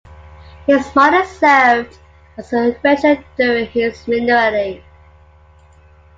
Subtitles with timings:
[0.65, 1.95] His mother served
[2.35, 4.83] as the regent during his minority.